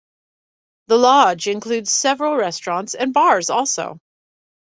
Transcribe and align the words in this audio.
The 0.87 0.97
Lodge 0.97 1.47
includes 1.47 1.93
several 1.93 2.35
restaurants 2.35 2.95
and 2.95 3.13
bars 3.13 3.51
also. 3.51 3.99